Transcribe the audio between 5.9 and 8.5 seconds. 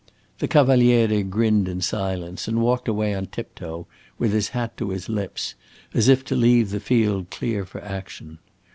as if to leave the field clear for action.